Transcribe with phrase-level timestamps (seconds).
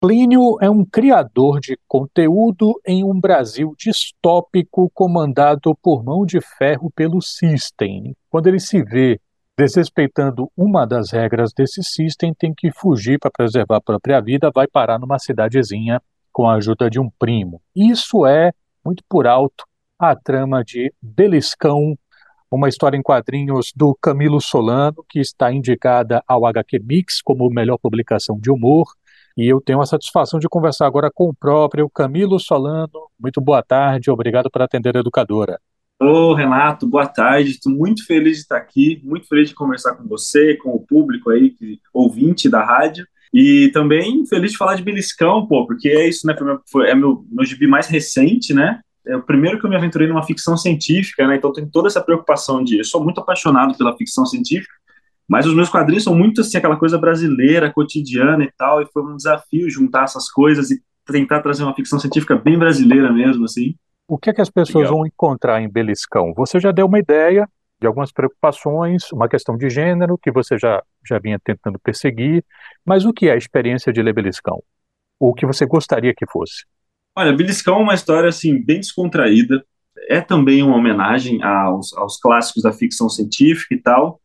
[0.00, 6.90] Plínio é um criador de conteúdo em um Brasil distópico comandado por mão de ferro
[6.90, 8.16] pelo System.
[8.30, 9.20] Quando ele se vê
[9.58, 14.66] desrespeitando uma das regras desse System, tem que fugir para preservar a própria vida, vai
[14.66, 16.00] parar numa cidadezinha
[16.32, 17.60] com a ajuda de um primo.
[17.76, 19.66] Isso é, muito por alto,
[19.98, 21.94] a trama de Beliscão,
[22.50, 27.76] uma história em quadrinhos do Camilo Solano, que está indicada ao HQ Mix como melhor
[27.76, 28.94] publicação de humor
[29.36, 33.08] e eu tenho a satisfação de conversar agora com o próprio Camilo Solano.
[33.18, 35.58] Muito boa tarde, obrigado por atender a educadora.
[36.00, 37.50] Ô, Renato, boa tarde.
[37.50, 41.28] Estou muito feliz de estar aqui, muito feliz de conversar com você, com o público
[41.28, 41.54] aí,
[41.92, 43.06] ouvinte da rádio.
[43.32, 46.34] E também feliz de falar de Beliscão, pô, porque é isso, né?
[46.70, 48.80] Foi, é meu, meu gibi mais recente, né?
[49.06, 51.36] É o primeiro que eu me aventurei numa ficção científica, né?
[51.36, 52.78] Então tem toda essa preocupação de.
[52.78, 54.72] Eu sou muito apaixonado pela ficção científica,
[55.30, 59.00] mas os meus quadrinhos são muito assim, aquela coisa brasileira, cotidiana e tal, e foi
[59.04, 63.76] um desafio juntar essas coisas e tentar trazer uma ficção científica bem brasileira mesmo, assim.
[64.08, 64.96] O que é que as pessoas Legal.
[64.96, 66.34] vão encontrar em Beliscão?
[66.34, 67.48] Você já deu uma ideia
[67.80, 72.44] de algumas preocupações, uma questão de gênero que você já, já vinha tentando perseguir,
[72.84, 74.60] mas o que é a experiência de ler Beliscão?
[75.16, 76.64] O que você gostaria que fosse?
[77.16, 79.64] Olha, Beliscão é uma história assim bem descontraída,
[80.08, 84.20] é também uma homenagem aos, aos clássicos da ficção científica e tal,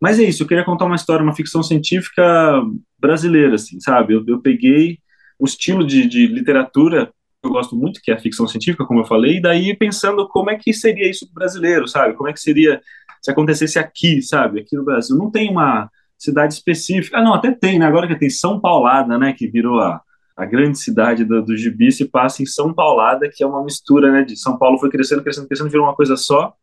[0.00, 2.62] mas é isso, eu queria contar uma história, uma ficção científica
[2.98, 4.14] brasileira, assim, sabe?
[4.14, 4.98] Eu, eu peguei
[5.38, 9.00] o estilo de, de literatura que eu gosto muito, que é a ficção científica, como
[9.00, 12.14] eu falei, e daí pensando como é que seria isso brasileiro, sabe?
[12.14, 12.80] Como é que seria
[13.22, 14.60] se acontecesse aqui, sabe?
[14.60, 15.16] Aqui no Brasil.
[15.16, 17.18] Não tem uma cidade específica.
[17.18, 17.86] Ah, não, até tem, né?
[17.86, 19.32] Agora que tem São Paulada, né?
[19.32, 20.00] Que virou a,
[20.36, 24.12] a grande cidade do, do Gibi, se passa em São Paulada, que é uma mistura,
[24.12, 24.22] né?
[24.22, 26.54] De São Paulo foi crescendo, crescendo, crescendo, virou uma coisa só.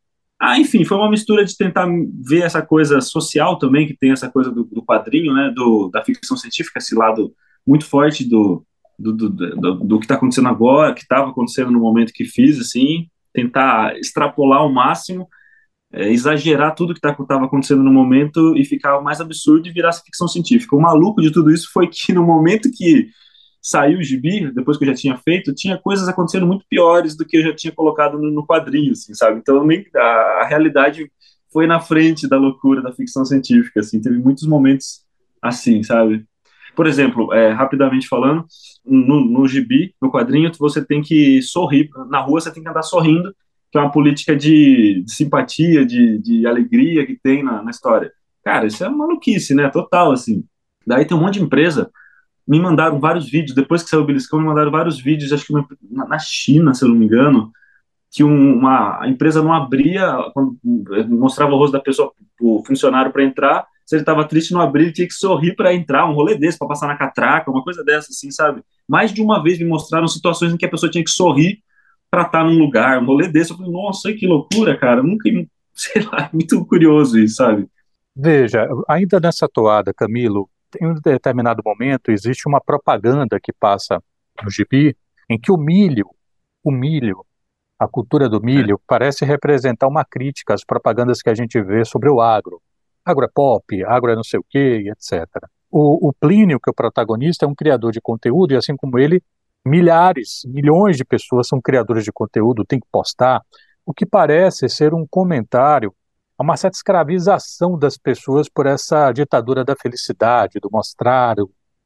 [0.46, 1.88] Ah, enfim, foi uma mistura de tentar
[2.22, 6.04] ver essa coisa social também, que tem essa coisa do, do quadrinho, né, do, da
[6.04, 7.34] ficção científica, esse lado
[7.66, 8.62] muito forte do,
[9.00, 12.60] do, do, do, do que está acontecendo agora, que estava acontecendo no momento que fiz,
[12.60, 15.30] assim, tentar extrapolar ao máximo,
[15.94, 19.72] é, exagerar tudo que estava tá, acontecendo no momento e ficar o mais absurdo e
[19.72, 20.76] virar ficção científica.
[20.76, 23.08] O maluco de tudo isso foi que no momento que
[23.64, 27.26] saiu o gibi, depois que eu já tinha feito, tinha coisas acontecendo muito piores do
[27.26, 29.40] que eu já tinha colocado no, no quadrinho, assim, sabe?
[29.40, 29.66] Então
[29.96, 31.10] a, a, realidade
[31.52, 35.06] foi na frente da loucura da ficção científica, assim, teve muitos momentos
[35.42, 36.26] assim, sabe?
[36.76, 38.46] Por exemplo, é, rapidamente falando,
[38.84, 42.82] no, no gibi, no quadrinho, você tem que sorrir, na rua você tem que andar
[42.82, 43.34] sorrindo,
[43.72, 48.12] que é uma política de, de simpatia, de, de alegria que tem na, na história.
[48.44, 49.70] Cara, isso é maluquice, né?
[49.70, 50.44] Total, assim.
[50.86, 51.90] Daí tem um monte de empresa
[52.48, 55.54] me mandaram vários vídeos, depois que saiu o Beliscão, me mandaram vários vídeos, acho que
[55.90, 57.52] na China, se eu não me engano,
[58.12, 60.58] que uma a empresa não abria, quando
[61.10, 64.86] mostrava o rosto da pessoa, o funcionário para entrar, se ele estava triste não abria,
[64.86, 67.84] ele tinha que sorrir para entrar, um rolê desse, para passar na catraca, uma coisa
[67.84, 68.62] dessa, assim, sabe?
[68.88, 71.60] Mais de uma vez me mostraram situações em que a pessoa tinha que sorrir
[72.10, 75.28] para estar tá num lugar, um rolê desse, eu falei, nossa, que loucura, cara, nunca,
[75.74, 77.68] sei lá, muito curioso isso, sabe?
[78.16, 80.48] Veja, ainda nessa toada, Camilo,
[80.82, 84.02] em um determinado momento existe uma propaganda que passa
[84.44, 84.96] no gibi
[85.30, 86.10] em que o milho,
[86.64, 87.26] o milho,
[87.78, 88.84] a cultura do milho, é.
[88.88, 92.62] parece representar uma crítica às propagandas que a gente vê sobre o agro.
[93.06, 95.28] Agro é pop, agro é não sei o quê, etc.
[95.70, 98.98] O, o Plínio, que é o protagonista, é um criador de conteúdo e, assim como
[99.00, 99.22] ele,
[99.66, 103.42] milhares, milhões de pessoas são criadores de conteúdo, tem que postar,
[103.86, 105.94] o que parece ser um comentário
[106.44, 111.36] uma certa escravização das pessoas por essa ditadura da felicidade, do mostrar,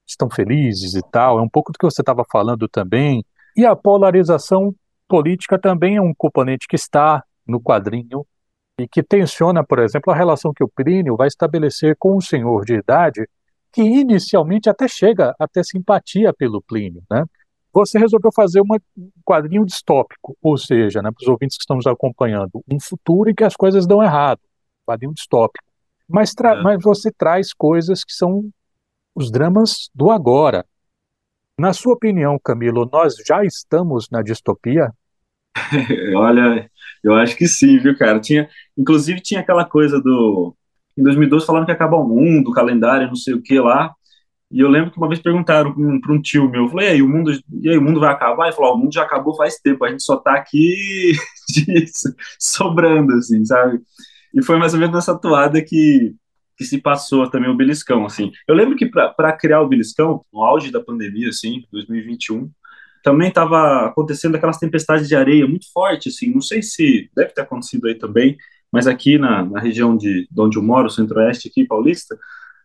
[0.05, 1.37] estão felizes e tal.
[1.39, 3.23] É um pouco do que você estava falando também.
[3.55, 4.73] E a polarização
[5.07, 8.25] política também é um componente que está no quadrinho
[8.79, 12.65] e que tensiona, por exemplo, a relação que o Plínio vai estabelecer com um senhor
[12.65, 13.27] de idade
[13.71, 17.23] que inicialmente até chega a ter simpatia pelo Plínio, né?
[17.73, 18.65] Você resolveu fazer um
[19.23, 23.35] quadrinho distópico, ou seja, né, para os ouvintes que estão nos acompanhando, um futuro em
[23.35, 24.39] que as coisas dão errado,
[24.87, 25.65] quadrinho distópico.
[26.07, 26.61] Mas, é.
[26.61, 28.49] mas você traz coisas que são
[29.13, 30.65] os dramas do agora.
[31.59, 34.91] Na sua opinião, Camilo, nós já estamos na distopia?
[36.15, 36.69] Olha,
[37.03, 38.19] eu acho que sim, viu, cara?
[38.19, 38.47] Tinha,
[38.77, 40.55] inclusive tinha aquela coisa do
[40.97, 43.93] em 2012 falando que acaba o mundo, o calendário, não sei o que lá.
[44.49, 47.01] E eu lembro que uma vez perguntaram para um tio meu, eu falei, e aí,
[47.01, 47.31] o mundo,
[47.61, 48.45] e aí, o mundo vai acabar?
[48.45, 51.11] Ele falou, o mundo já acabou faz tempo, a gente só tá aqui
[52.39, 53.79] sobrando, assim, sabe?
[54.33, 56.15] E foi mais ou menos nessa toada que,
[56.57, 58.31] que se passou também o Beliscão, assim.
[58.47, 62.49] Eu lembro que para criar o Beliscão, no auge da pandemia, assim, 2021,
[63.03, 67.41] também estava acontecendo aquelas tempestades de areia muito fortes, assim, não sei se deve ter
[67.41, 68.35] acontecido aí também,
[68.71, 72.17] mas aqui na, na região de, de onde eu moro, centro-oeste aqui, paulista,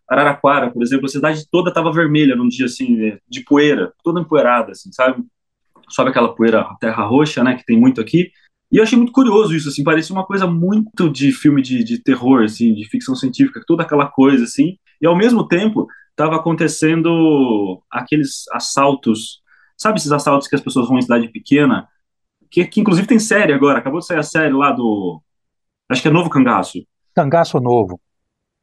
[0.08, 4.72] Araraquara, por exemplo, a cidade toda estava vermelha num dia assim, de poeira, toda empoeirada,
[4.72, 5.24] assim, sabe?
[5.88, 8.30] Sobe aquela poeira, terra roxa, né, que tem muito aqui.
[8.72, 11.98] E eu achei muito curioso isso, assim, parecia uma coisa muito de filme de, de
[12.02, 14.78] terror, assim, de ficção científica, toda aquela coisa, assim.
[14.98, 19.42] E ao mesmo tempo, estava acontecendo aqueles assaltos,
[19.76, 21.86] sabe esses assaltos que as pessoas vão em cidade pequena,
[22.50, 25.20] que, que inclusive tem série agora, acabou de sair a série lá do,
[25.90, 26.78] acho que é Novo Cangaço.
[27.14, 28.00] Cangaço Novo.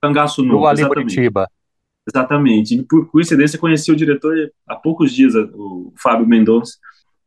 [0.01, 1.47] Cangaço Novo, do Ali Curitiba.
[2.07, 2.75] Exatamente.
[2.75, 4.35] E por coincidência conheci o diretor
[4.67, 6.77] há poucos dias, o Fábio Mendonça.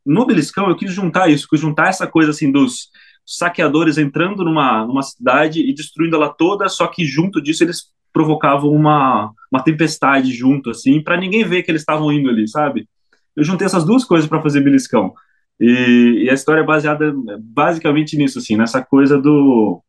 [0.05, 2.89] No Beliscão eu quis juntar isso, quis juntar essa coisa assim dos
[3.25, 8.69] saqueadores entrando numa, numa cidade e destruindo ela toda, só que junto disso eles provocavam
[8.69, 12.87] uma, uma tempestade junto, assim, para ninguém ver que eles estavam indo ali, sabe?
[13.35, 15.13] Eu juntei essas duas coisas para fazer Beliscão.
[15.59, 19.81] E, e, a história é baseada basicamente nisso, assim, nessa coisa do,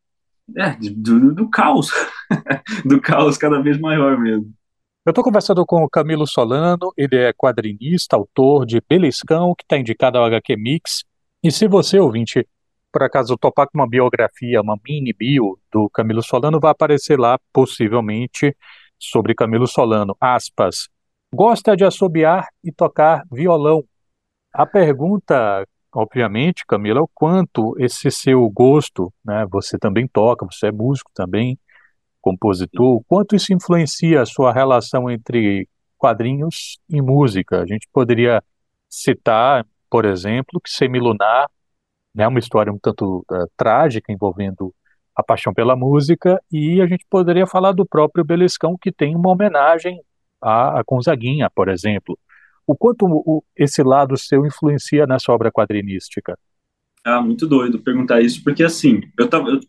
[0.56, 1.90] é, do, do caos,
[2.84, 4.50] do caos cada vez maior mesmo.
[5.06, 9.76] Eu estou conversando com o Camilo Solano, ele é quadrinista, autor de Beliscão, que está
[9.76, 11.04] indicado ao HQ Mix.
[11.42, 12.48] E se você, ouvinte,
[12.90, 17.38] por acaso topar com uma biografia, uma mini bio do Camilo Solano, vai aparecer lá,
[17.52, 18.56] possivelmente,
[18.98, 20.16] sobre Camilo Solano.
[20.18, 20.88] Aspas.
[21.34, 23.84] Gosta de assobiar e tocar violão.
[24.54, 29.44] A pergunta, obviamente, Camilo, é o quanto esse seu gosto, né?
[29.50, 31.58] Você também toca, você é músico também,
[32.24, 35.68] compositor, quanto isso influencia a sua relação entre
[35.98, 37.60] quadrinhos e música?
[37.60, 38.42] A gente poderia
[38.88, 44.74] citar, por exemplo, que Semilunar é né, uma história um tanto uh, trágica envolvendo
[45.14, 49.30] a paixão pela música, e a gente poderia falar do próprio Beliscão, que tem uma
[49.30, 50.00] homenagem
[50.40, 52.18] a, a Gonzaguinha, por exemplo.
[52.66, 56.38] O quanto o, esse lado seu influencia nessa obra quadrinística?
[57.04, 59.60] Ah, muito doido perguntar isso, porque assim, eu, tava, eu,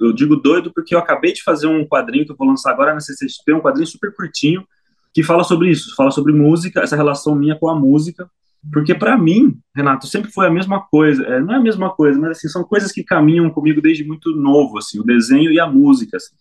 [0.00, 2.94] eu, digo doido porque eu acabei de fazer um quadrinho que eu vou lançar agora
[2.94, 4.66] na CCXP, um quadrinho super curtinho,
[5.12, 8.26] que fala sobre isso, fala sobre música, essa relação minha com a música,
[8.72, 12.18] porque para mim, Renato, sempre foi a mesma coisa, é, não é a mesma coisa,
[12.18, 15.66] mas assim, são coisas que caminham comigo desde muito novo, assim, o desenho e a
[15.66, 16.34] música, assim.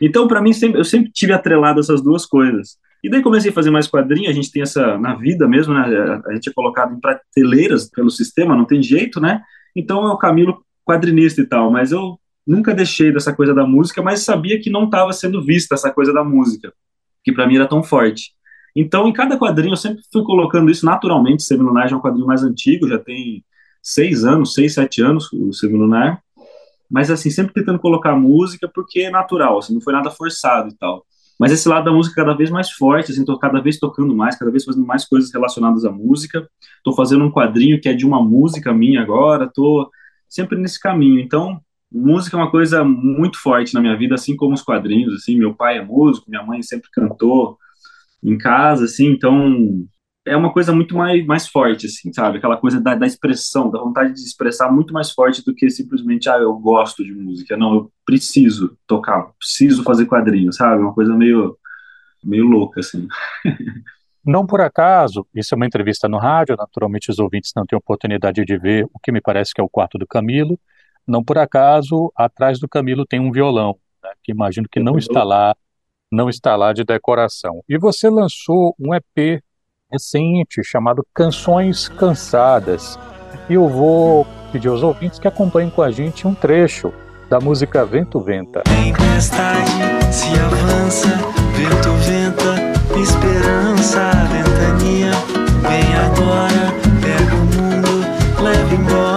[0.00, 2.76] Então, para mim, sempre, eu sempre tive atrelado essas duas coisas.
[3.02, 6.22] E daí comecei a fazer mais quadrinhos, a gente tem essa, na vida mesmo, né,
[6.26, 9.42] a gente é colocado em prateleiras pelo sistema, não tem jeito, né,
[9.74, 14.02] então é o Camilo quadrinista e tal, mas eu nunca deixei dessa coisa da música,
[14.02, 16.72] mas sabia que não estava sendo vista essa coisa da música,
[17.22, 18.32] que para mim era tão forte.
[18.76, 21.44] Então, em cada quadrinho, eu sempre fui colocando isso naturalmente.
[21.44, 23.44] Semilunar já é um quadrinho mais antigo, já tem
[23.80, 26.20] seis anos, seis, sete anos, o Semilunar.
[26.90, 30.76] Mas, assim, sempre tentando colocar música porque é natural, assim, não foi nada forçado e
[30.76, 31.06] tal.
[31.38, 34.38] Mas esse lado da música cada vez mais forte, assim, tô cada vez tocando mais,
[34.38, 36.48] cada vez fazendo mais coisas relacionadas à música.
[36.82, 39.90] Tô fazendo um quadrinho que é de uma música minha agora, tô
[40.28, 41.20] sempre nesse caminho.
[41.20, 41.60] Então,
[41.90, 45.54] música é uma coisa muito forte na minha vida, assim como os quadrinhos, assim, meu
[45.54, 47.58] pai é músico, minha mãe sempre cantou
[48.22, 49.86] em casa, assim, então
[50.26, 52.38] é uma coisa muito mais, mais forte, assim, sabe?
[52.38, 56.28] Aquela coisa da, da expressão, da vontade de expressar muito mais forte do que simplesmente,
[56.30, 57.56] ah, eu gosto de música.
[57.56, 60.82] Não, eu preciso tocar, preciso fazer quadrinho, sabe?
[60.82, 61.58] Uma coisa meio,
[62.22, 63.06] meio louca, assim.
[64.26, 68.42] Não por acaso, isso é uma entrevista no rádio, naturalmente os ouvintes não têm oportunidade
[68.42, 70.58] de ver o que me parece que é o quarto do Camilo.
[71.06, 75.22] Não por acaso, atrás do Camilo tem um violão, né, que imagino que não está
[75.22, 75.54] lá,
[76.10, 77.62] não está lá de decoração.
[77.68, 79.42] E você lançou um EP
[79.94, 82.98] recente chamado Canções Cansadas.
[83.48, 86.92] E eu vou pedir aos ouvintes que acompanhem com a gente um trecho
[87.30, 88.62] da música Vento Venta.
[88.64, 89.70] Tempestade
[90.12, 91.08] se avança,
[91.56, 95.12] vento venta, esperança, ventania,
[95.62, 99.13] vem agora, pega o mundo, leva embora.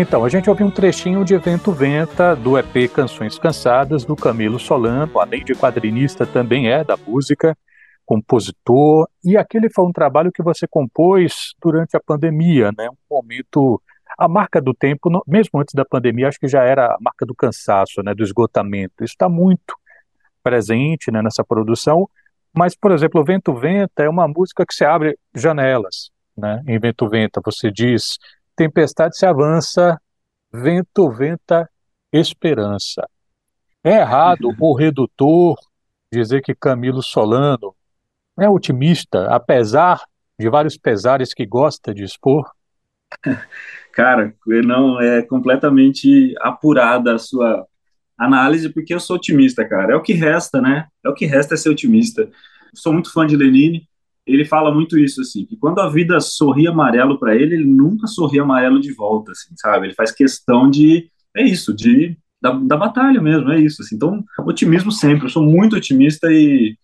[0.00, 4.56] Então, a gente ouviu um trechinho de Vento Venta do EP Canções Cansadas do Camilo
[4.56, 7.58] Solano, além de quadrinista também é da música,
[8.06, 12.88] compositor, e aquele foi um trabalho que você compôs durante a pandemia, né?
[12.88, 13.82] Um momento
[14.16, 17.34] a marca do tempo, mesmo antes da pandemia, acho que já era a marca do
[17.34, 19.02] cansaço, né, do esgotamento.
[19.02, 19.74] Isso está muito
[20.44, 22.08] presente né, nessa produção.
[22.56, 26.12] Mas, por exemplo, Vento Venta é uma música que se abre janelas.
[26.36, 26.62] Né?
[26.68, 28.16] Em Vento Venta, você diz
[28.58, 29.96] tempestade se avança,
[30.52, 31.70] vento venta
[32.12, 33.08] esperança.
[33.84, 35.56] É errado ou redutor
[36.12, 37.72] dizer que Camilo Solano
[38.36, 40.02] é otimista, apesar
[40.38, 42.50] de vários pesares que gosta de expor?
[43.94, 44.34] Cara,
[44.64, 47.64] não é completamente apurada a sua
[48.16, 49.92] análise, porque eu sou otimista, cara.
[49.92, 50.86] É o que resta, né?
[51.04, 52.30] É o que resta é ser otimista.
[52.74, 53.88] Sou muito fã de Lenine,
[54.34, 58.06] ele fala muito isso, assim, que quando a vida sorri amarelo para ele, ele nunca
[58.06, 59.86] sorri amarelo de volta, assim, sabe?
[59.86, 63.96] Ele faz questão de, é isso, de da, da batalha mesmo, é isso, assim.
[63.96, 66.76] Então, otimismo sempre, eu sou muito otimista e,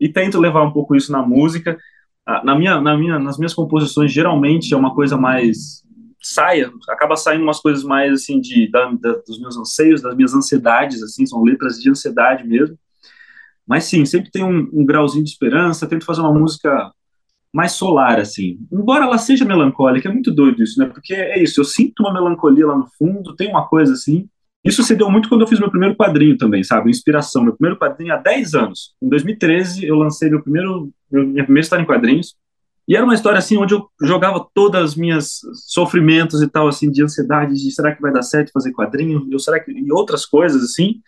[0.00, 1.78] e tento levar um pouco isso na música.
[2.42, 5.84] Na minha, na minha, nas minhas composições, geralmente é uma coisa mais
[6.22, 10.32] saia, acaba saindo umas coisas mais, assim, de, da, da, dos meus anseios, das minhas
[10.32, 12.78] ansiedades, assim, são letras de ansiedade mesmo.
[13.66, 16.92] Mas sim, sempre tem um, um grauzinho de esperança, tento fazer uma música
[17.52, 18.58] mais solar, assim.
[18.72, 20.86] Embora ela seja melancólica, é muito doido isso, né?
[20.86, 24.28] Porque é isso, eu sinto uma melancolia lá no fundo, tem uma coisa assim.
[24.64, 26.90] Isso se deu muito quando eu fiz meu primeiro quadrinho também, sabe?
[26.90, 27.44] Inspiração.
[27.44, 28.94] Meu primeiro quadrinho há 10 anos.
[29.00, 32.34] Em 2013, eu lancei meu primeiro, minha primeira história em quadrinhos.
[32.88, 36.90] E era uma história assim onde eu jogava todas as minhas sofrimentos e tal assim
[36.90, 40.26] de ansiedade, de será que vai dar certo fazer quadrinho, eu será que e outras
[40.26, 41.00] coisas assim.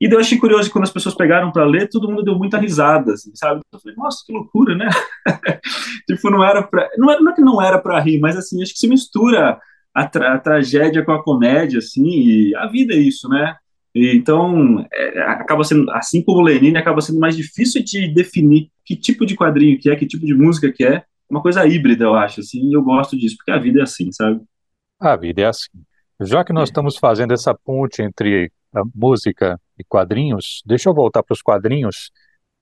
[0.00, 2.36] E daí eu achei curioso que quando as pessoas pegaram para ler, todo mundo deu
[2.36, 3.60] muita risada, assim, sabe?
[3.72, 4.88] Eu falei, nossa, que loucura, né?
[6.08, 8.60] tipo, não era para não, é, não é que não era para rir, mas assim,
[8.62, 9.58] acho que se mistura
[9.94, 13.56] a, tra a, tragédia com a comédia, assim, e a vida é isso, né?
[13.94, 18.96] E, então, é, acaba sendo, assim como Lenine, acaba sendo mais difícil de definir que
[18.96, 22.14] tipo de quadrinho que é, que tipo de música que é, uma coisa híbrida, eu
[22.14, 24.40] acho, assim, e eu gosto disso, porque a vida é assim, sabe?
[25.00, 25.70] A vida é assim.
[26.20, 26.70] Já que nós é.
[26.70, 28.50] estamos fazendo essa ponte entre
[28.94, 32.10] música e quadrinhos, deixa eu voltar para os quadrinhos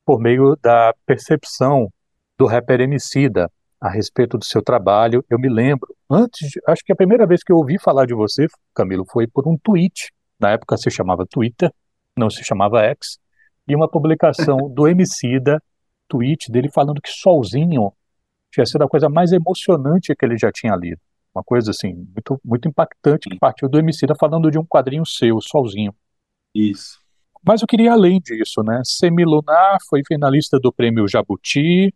[0.04, 1.92] por meio da percepção
[2.38, 3.50] do rapper Emicida
[3.81, 5.25] a respeito do seu trabalho.
[5.28, 8.14] Eu me lembro, antes, de, acho que a primeira vez que eu ouvi falar de
[8.14, 10.12] você, Camilo, foi por um tweet.
[10.38, 11.71] Na época se chamava Twitter,
[12.16, 13.19] não se chamava X,
[13.66, 15.62] e uma publicação do Emicida,
[16.09, 17.92] tweet dele falando que Solzinho
[18.52, 21.00] tinha sido a coisa mais emocionante que ele já tinha lido.
[21.35, 25.40] Uma coisa assim, muito, muito impactante que partiu do Emicida falando de um quadrinho seu,
[25.40, 25.95] Solzinho.
[26.54, 27.01] Isso.
[27.44, 28.80] Mas eu queria além disso, né?
[28.84, 31.92] Semilunar foi finalista do prêmio Jabuti.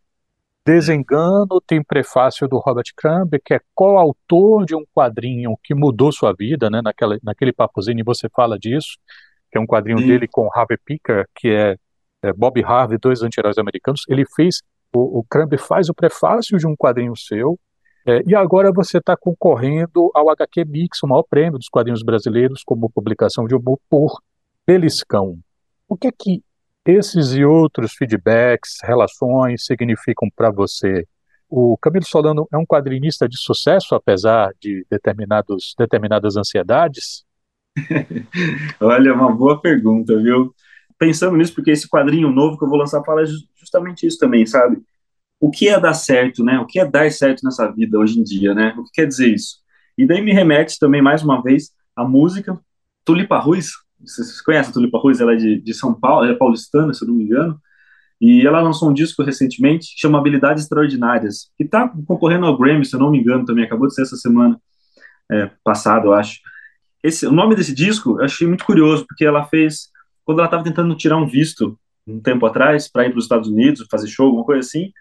[0.66, 6.34] Desengano tem prefácio do Robert Crumb, que é coautor de um quadrinho que mudou sua
[6.36, 6.80] vida, né?
[6.82, 8.98] Naquela, naquele papozinho você fala disso,
[9.52, 10.08] que é um quadrinho Sim.
[10.08, 11.76] dele com Harvey Picker, que é,
[12.22, 14.02] é Bob Harvey, dois anti-heróis americanos.
[14.08, 14.62] Ele fez,
[14.92, 17.56] o, o Crumb faz o prefácio de um quadrinho seu,
[18.04, 22.62] é, e agora você está concorrendo ao HQ Mix, o maior prêmio dos quadrinhos brasileiros,
[22.64, 24.20] como publicação de humor por
[24.66, 25.38] beliscão.
[25.88, 26.42] O que é que
[26.85, 31.06] esses e outros feedbacks, relações significam para você?
[31.49, 37.25] O Camilo Solano é um quadrinista de sucesso, apesar de determinados, determinadas ansiedades?
[38.80, 40.52] Olha, uma boa pergunta, viu?
[40.99, 43.23] Pensando nisso, porque esse quadrinho novo que eu vou lançar fala
[43.56, 44.78] justamente isso também, sabe?
[45.38, 46.58] O que é dar certo, né?
[46.58, 48.75] O que é dar certo nessa vida hoje em dia, né?
[48.78, 49.58] O que quer dizer isso?
[49.96, 52.58] E daí me remete também, mais uma vez, à música.
[53.04, 55.20] Tulipa Ruiz, vocês conhecem a Tulipa Ruiz?
[55.20, 57.60] Ela é de, de São Paulo, ela é paulistana, se eu não me engano.
[58.20, 62.84] E ela lançou um disco recentemente que chama Habilidades Extraordinárias, que está concorrendo ao Grammy,
[62.84, 64.58] se eu não me engano, também acabou de ser essa semana
[65.30, 66.40] é, passada, eu acho.
[67.02, 69.90] Esse, o nome desse disco eu achei muito curioso, porque ela fez,
[70.24, 73.48] quando ela estava tentando tirar um visto um tempo atrás para ir para os Estados
[73.48, 74.92] Unidos, fazer show, alguma coisa assim,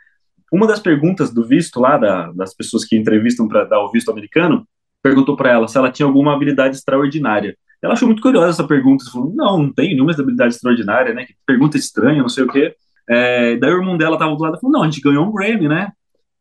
[0.51, 4.11] uma das perguntas do visto lá, da, das pessoas que entrevistam para dar o visto
[4.11, 4.67] americano,
[5.01, 7.57] perguntou para ela se ela tinha alguma habilidade extraordinária.
[7.85, 9.05] Ela achou muito curiosa essa pergunta.
[9.11, 11.25] Falou, não, não tenho nenhuma habilidade extraordinária, né?
[11.25, 12.75] Que pergunta estranha, não sei o quê.
[13.07, 15.31] É, daí o irmão dela tava do lado e falou, não, a gente ganhou um
[15.31, 15.91] Grammy, né?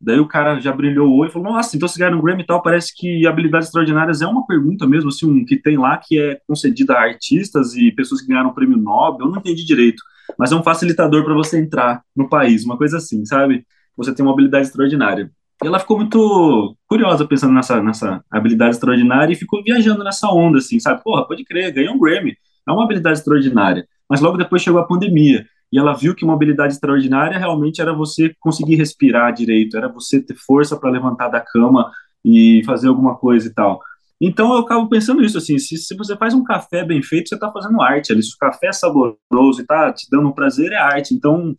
[0.01, 2.43] Daí o cara já brilhou o olho e falou, nossa, então se ganhar um Grammy
[2.43, 5.97] e tal, parece que habilidades extraordinárias é uma pergunta mesmo, assim, um, que tem lá
[5.97, 9.65] que é concedida a artistas e pessoas que ganharam o prêmio Nobel, eu não entendi
[9.65, 10.03] direito,
[10.39, 13.67] mas é um facilitador para você entrar no país, uma coisa assim, sabe?
[13.97, 15.31] Você tem uma habilidade extraordinária.
[15.65, 20.59] E ela ficou muito curiosa pensando nessa, nessa habilidade extraordinária e ficou viajando nessa onda,
[20.59, 21.03] assim, sabe?
[21.03, 22.37] Porra, pode crer, ganhou um Grammy,
[22.69, 23.89] é uma habilidade extraordinária.
[24.07, 27.95] Mas logo depois chegou a pandemia e ela viu que uma habilidade extraordinária realmente era
[27.95, 31.91] você conseguir respirar direito, era você ter força para levantar da cama
[32.23, 33.81] e fazer alguma coisa e tal.
[34.21, 37.37] Então eu acabo pensando isso, assim, se, se você faz um café bem feito, você
[37.37, 38.23] está fazendo arte ali.
[38.23, 39.17] Se o café é saboroso
[39.61, 41.15] e está te dando um prazer, é arte.
[41.15, 41.57] Então,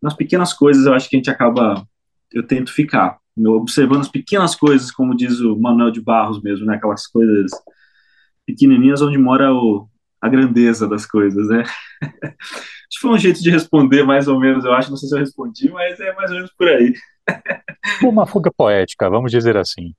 [0.00, 1.84] nas pequenas coisas, eu acho que a gente acaba,
[2.32, 6.76] eu tento ficar observando as pequenas coisas, como diz o Manuel de Barros mesmo, né?
[6.76, 7.50] Aquelas coisas
[8.46, 9.88] pequenininhas onde mora o,
[10.20, 11.64] a grandeza das coisas, né?
[12.92, 14.90] Que foi um jeito de responder, mais ou menos, eu acho.
[14.90, 16.92] Não sei se eu respondi, mas é mais ou menos por aí.
[18.02, 19.94] Uma fuga poética, vamos dizer assim.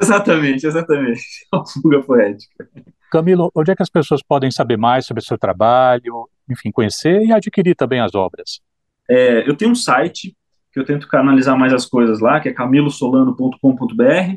[0.00, 1.20] Exatamente, exatamente.
[1.52, 2.68] Uma fuga poética.
[3.10, 7.20] Camilo, onde é que as pessoas podem saber mais sobre o seu trabalho, enfim, conhecer
[7.22, 8.60] e adquirir também as obras?
[9.08, 10.36] É, eu tenho um site
[10.72, 14.36] que eu tento canalizar mais as coisas lá, que é camilosolano.com.br,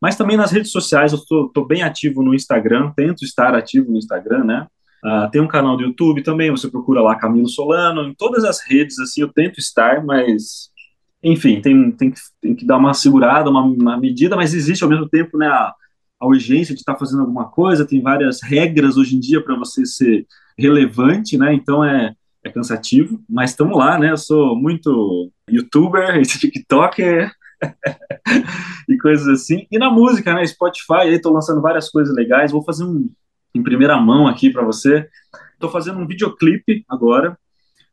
[0.00, 3.98] mas também nas redes sociais, eu estou bem ativo no Instagram, tento estar ativo no
[3.98, 4.66] Instagram, né?
[5.04, 8.60] Uh, tem um canal do YouTube também, você procura lá Camilo Solano, em todas as
[8.66, 10.70] redes, assim, eu tento estar, mas
[11.22, 14.90] enfim, tem, tem, que, tem que dar uma segurada, uma, uma medida, mas existe ao
[14.90, 15.74] mesmo tempo né, a,
[16.20, 19.56] a urgência de estar tá fazendo alguma coisa, tem várias regras hoje em dia para
[19.56, 20.26] você ser
[20.58, 21.54] relevante, né?
[21.54, 22.14] Então é,
[22.44, 24.10] é cansativo, mas estamos lá, né?
[24.10, 27.32] Eu sou muito youtuber, TikToker
[28.88, 29.66] e coisas assim.
[29.72, 30.46] E na música, né?
[30.46, 32.52] Spotify, aí tô lançando várias coisas legais.
[32.52, 33.10] Vou fazer um
[33.54, 35.08] em primeira mão aqui para você.
[35.54, 37.38] Estou fazendo um videoclipe agora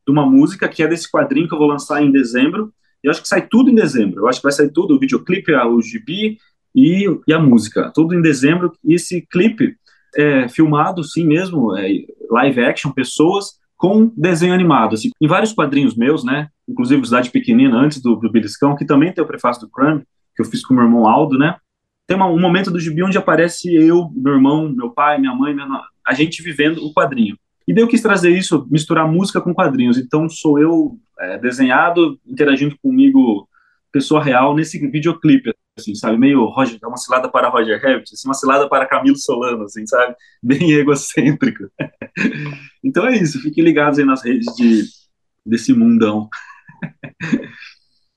[0.05, 2.73] de uma música que é desse quadrinho que eu vou lançar em dezembro.
[3.01, 4.21] E eu acho que sai tudo em dezembro.
[4.21, 6.37] Eu acho que vai sair tudo, o videoclipe, o gibi
[6.75, 7.89] e, e a música.
[7.93, 8.73] Tudo em dezembro.
[8.83, 9.77] E esse clipe
[10.17, 11.87] é filmado, sim mesmo, é
[12.29, 14.93] live action, pessoas com desenho animado.
[14.93, 16.49] Assim, em vários quadrinhos meus, né?
[16.69, 20.03] Inclusive Cidade Pequenina, antes do, do Beliscão, que também tem o prefácio do Crumb,
[20.35, 21.57] que eu fiz com meu irmão Aldo, né?
[22.05, 25.55] Tem uma, um momento do gibi onde aparece eu, meu irmão, meu pai, minha mãe,
[25.55, 25.67] minha,
[26.05, 27.35] a gente vivendo o quadrinho.
[27.67, 29.97] E daí eu quis trazer isso, misturar música com quadrinhos.
[29.97, 33.49] Então sou eu é, desenhado, interagindo comigo,
[33.91, 36.17] pessoa real, nesse videoclipe, assim, sabe?
[36.17, 40.15] Meio Roger, uma cilada para Roger Rabbit, assim, uma cilada para Camilo Solano, assim, sabe?
[40.41, 41.69] Bem egocêntrico.
[42.83, 44.83] então é isso, fiquem ligados aí nas redes de,
[45.45, 46.29] desse mundão.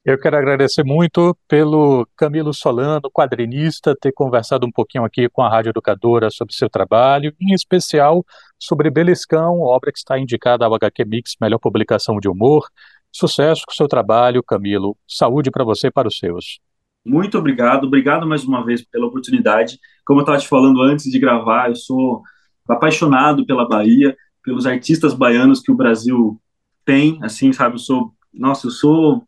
[0.04, 5.48] Eu quero agradecer muito pelo Camilo Solano, quadrinista, ter conversado um pouquinho aqui com a
[5.48, 8.22] Rádio Educadora sobre seu trabalho, em especial
[8.58, 12.68] sobre Beliscão, obra que está indicada ao HQ Mix, melhor publicação de humor.
[13.10, 14.94] Sucesso com seu trabalho, Camilo.
[15.08, 16.60] Saúde para você e para os seus.
[17.04, 19.78] Muito obrigado, obrigado mais uma vez pela oportunidade.
[20.06, 22.22] Como eu estava te falando antes de gravar, eu sou
[22.68, 26.40] apaixonado pela Bahia, pelos artistas baianos que o Brasil
[26.84, 27.74] tem, assim, sabe?
[27.74, 29.22] Eu sou, nossa, eu sou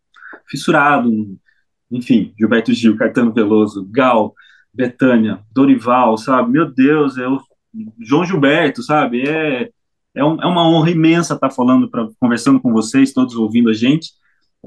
[0.48, 1.10] fissurado,
[1.90, 4.34] enfim, Gilberto Gil, Caetano Veloso, Gal,
[4.72, 6.50] Betânia, Dorival, sabe?
[6.50, 7.40] Meu Deus, eu,
[8.00, 9.28] João Gilberto, sabe?
[9.28, 9.70] É,
[10.14, 13.74] é, um, é uma honra imensa estar falando, pra, conversando com vocês, todos ouvindo a
[13.74, 14.10] gente,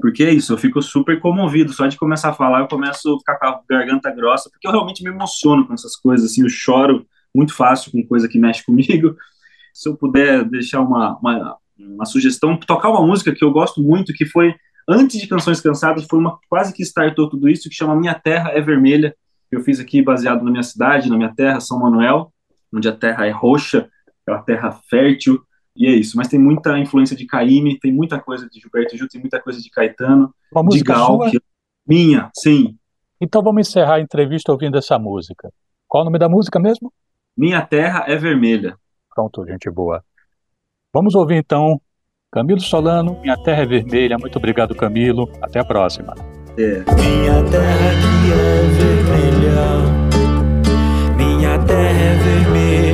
[0.00, 3.18] porque é isso, eu fico super comovido, só de começar a falar eu começo a
[3.18, 6.48] ficar com a garganta grossa, porque eu realmente me emociono com essas coisas, assim, eu
[6.48, 9.16] choro muito fácil com coisa que mexe comigo.
[9.72, 14.12] Se eu puder deixar uma, uma, uma sugestão, tocar uma música que eu gosto muito,
[14.12, 14.54] que foi
[14.88, 18.50] antes de Canções Cansadas, foi uma quase que startou tudo isso, que chama Minha Terra
[18.50, 19.14] é Vermelha,
[19.48, 22.32] que eu fiz aqui baseado na minha cidade, na minha terra, São Manuel,
[22.72, 23.88] onde a terra é roxa,
[24.28, 25.42] uma terra fértil,
[25.76, 26.16] e é isso.
[26.16, 29.60] Mas tem muita influência de Caíme, tem muita coisa de Gilberto Gil, tem muita coisa
[29.60, 31.18] de Caetano, Uma de Gal.
[31.30, 31.40] Que...
[31.86, 32.76] Minha, sim.
[33.20, 35.50] Então vamos encerrar a entrevista ouvindo essa música.
[35.88, 36.92] Qual o nome da música mesmo?
[37.36, 38.76] Minha Terra é Vermelha.
[39.14, 40.02] Pronto, gente boa.
[40.92, 41.80] Vamos ouvir então
[42.32, 44.16] Camilo Solano, Minha Terra é Vermelha.
[44.18, 45.28] Muito obrigado, Camilo.
[45.42, 46.14] Até a próxima.
[46.58, 46.84] É.
[46.94, 49.68] Minha terra que é vermelha,
[51.16, 52.89] minha terra é vermelha.